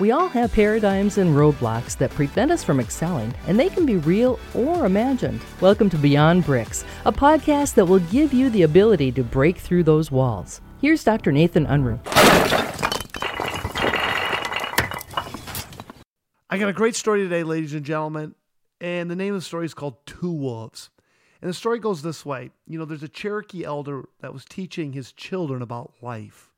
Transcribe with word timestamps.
We 0.00 0.12
all 0.12 0.28
have 0.28 0.52
paradigms 0.52 1.18
and 1.18 1.34
roadblocks 1.34 1.98
that 1.98 2.12
prevent 2.12 2.52
us 2.52 2.62
from 2.62 2.78
excelling, 2.78 3.34
and 3.48 3.58
they 3.58 3.68
can 3.68 3.84
be 3.84 3.96
real 3.96 4.38
or 4.54 4.86
imagined. 4.86 5.40
Welcome 5.60 5.90
to 5.90 5.96
Beyond 5.96 6.44
Bricks, 6.44 6.84
a 7.04 7.10
podcast 7.10 7.74
that 7.74 7.84
will 7.84 7.98
give 7.98 8.32
you 8.32 8.48
the 8.50 8.62
ability 8.62 9.10
to 9.10 9.24
break 9.24 9.58
through 9.58 9.82
those 9.82 10.12
walls. 10.12 10.60
Here's 10.80 11.02
Dr. 11.02 11.32
Nathan 11.32 11.66
Unruh. 11.66 11.98
I 16.48 16.58
got 16.58 16.68
a 16.68 16.72
great 16.72 16.94
story 16.94 17.22
today, 17.24 17.42
ladies 17.42 17.74
and 17.74 17.84
gentlemen, 17.84 18.36
and 18.80 19.10
the 19.10 19.16
name 19.16 19.34
of 19.34 19.40
the 19.40 19.44
story 19.44 19.66
is 19.66 19.74
called 19.74 20.06
Two 20.06 20.30
Wolves. 20.30 20.90
And 21.42 21.48
the 21.48 21.54
story 21.54 21.80
goes 21.80 22.02
this 22.02 22.24
way 22.24 22.52
You 22.68 22.78
know, 22.78 22.84
there's 22.84 23.02
a 23.02 23.08
Cherokee 23.08 23.64
elder 23.64 24.04
that 24.20 24.32
was 24.32 24.44
teaching 24.44 24.92
his 24.92 25.10
children 25.10 25.60
about 25.60 25.92
life. 26.00 26.52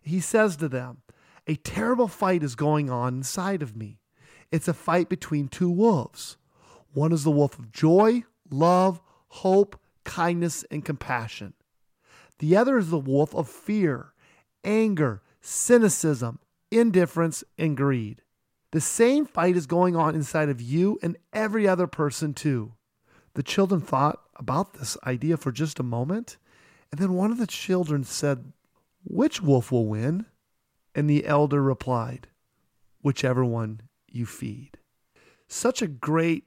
He 0.00 0.18
says 0.18 0.56
to 0.56 0.68
them, 0.70 1.02
A 1.46 1.56
terrible 1.56 2.08
fight 2.08 2.42
is 2.42 2.56
going 2.56 2.90
on 2.90 3.14
inside 3.14 3.62
of 3.62 3.76
me. 3.76 4.00
It's 4.50 4.68
a 4.68 4.74
fight 4.74 5.08
between 5.08 5.48
two 5.48 5.70
wolves. 5.70 6.36
One 6.92 7.12
is 7.12 7.24
the 7.24 7.30
wolf 7.30 7.58
of 7.58 7.70
joy, 7.70 8.24
love, 8.50 9.00
hope, 9.28 9.78
kindness, 10.04 10.64
and 10.70 10.84
compassion. 10.84 11.54
The 12.38 12.56
other 12.56 12.78
is 12.78 12.90
the 12.90 12.98
wolf 12.98 13.34
of 13.34 13.48
fear, 13.48 14.12
anger, 14.64 15.22
cynicism, 15.40 16.40
indifference, 16.70 17.44
and 17.56 17.76
greed. 17.76 18.22
The 18.72 18.80
same 18.80 19.24
fight 19.24 19.56
is 19.56 19.66
going 19.66 19.94
on 19.94 20.14
inside 20.14 20.48
of 20.48 20.60
you 20.60 20.98
and 21.02 21.16
every 21.32 21.68
other 21.68 21.86
person, 21.86 22.34
too. 22.34 22.72
The 23.34 23.42
children 23.42 23.80
thought 23.80 24.20
about 24.34 24.74
this 24.74 24.96
idea 25.06 25.36
for 25.36 25.52
just 25.52 25.78
a 25.78 25.84
moment, 25.84 26.36
and 26.90 27.00
then 27.00 27.14
one 27.14 27.30
of 27.30 27.38
the 27.38 27.46
children 27.46 28.04
said, 28.04 28.52
Which 29.04 29.40
wolf 29.40 29.70
will 29.70 29.86
win? 29.86 30.26
And 30.96 31.10
the 31.10 31.26
elder 31.26 31.62
replied, 31.62 32.26
Whichever 33.02 33.44
one 33.44 33.82
you 34.08 34.24
feed. 34.24 34.78
Such 35.46 35.82
a 35.82 35.86
great 35.86 36.44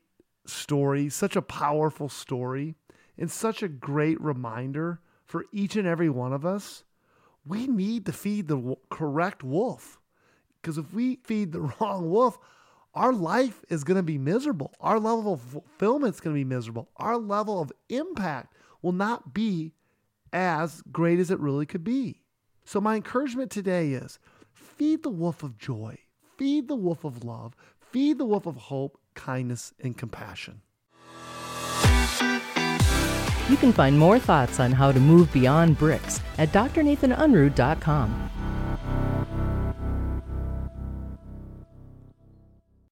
story, 0.48 1.08
such 1.08 1.36
a 1.36 1.42
powerful 1.44 2.10
story, 2.10 2.74
and 3.16 3.30
such 3.30 3.62
a 3.62 3.68
great 3.68 4.20
reminder 4.20 5.02
for 5.24 5.46
each 5.54 5.76
and 5.76 5.88
every 5.88 6.10
one 6.10 6.34
of 6.34 6.48
us. 6.48 6.84
We 7.46 7.68
need 7.68 8.08
to 8.08 8.12
feed 8.12 8.48
the 8.48 8.76
correct 8.90 9.44
wolf. 9.44 10.00
Because 10.60 10.80
if 10.80 10.92
we 10.96 11.20
feed 11.24 11.52
the 11.52 11.62
wrong 11.80 12.10
wolf, 12.10 12.40
our 12.96 13.14
life 13.14 13.64
is 13.70 13.84
going 13.84 13.98
to 13.98 14.04
be 14.04 14.18
miserable. 14.18 14.74
Our 14.80 15.00
level 15.00 15.34
of 15.34 15.42
fulfillment 15.42 16.16
is 16.16 16.22
going 16.22 16.36
to 16.36 16.40
be 16.40 16.44
miserable. 16.44 16.90
Our 16.98 17.18
level 17.18 17.62
of 17.62 17.72
impact 17.88 18.56
will 18.82 18.94
not 18.94 19.32
be 19.32 19.74
as 20.34 20.82
great 20.92 21.20
as 21.20 21.30
it 21.30 21.40
really 21.40 21.68
could 21.68 21.84
be. 21.84 22.24
So, 22.66 22.82
my 22.82 22.96
encouragement 22.96 23.52
today 23.52 23.92
is 23.92 24.20
feed 24.80 25.04
the 25.04 25.10
wolf 25.10 25.44
of 25.44 25.58
joy, 25.58 25.98
feed 26.38 26.70
the 26.70 26.76
wolf 26.76 27.04
of 27.04 27.26
love, 27.26 27.54
feed 27.92 28.18
the 28.18 28.24
wolf 28.24 28.46
of 28.46 28.56
hope, 28.56 28.98
kindness, 29.14 29.74
and 29.82 29.98
compassion. 29.98 30.62
You 33.50 33.58
can 33.58 33.74
find 33.74 34.00
more 34.00 34.20
thoughts 34.20 34.58
on 34.62 34.72
how 34.72 34.94
to 34.94 35.00
move 35.02 35.34
beyond 35.34 35.78
bricks 35.78 36.22
at 36.38 36.54
drnathanunruh.com. 36.54 38.39